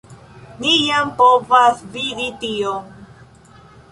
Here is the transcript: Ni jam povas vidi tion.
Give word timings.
Ni 0.63 0.71
jam 0.85 1.11
povas 1.19 1.83
vidi 1.97 2.27
tion. 2.45 2.89